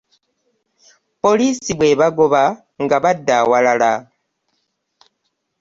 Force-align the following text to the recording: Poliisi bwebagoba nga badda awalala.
Poliisi 1.23 1.71
bwebagoba 1.79 2.43
nga 2.83 2.97
badda 3.03 3.33
awalala. 3.41 3.93